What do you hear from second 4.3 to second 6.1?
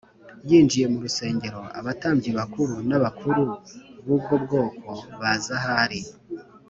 bwoko baza aho ari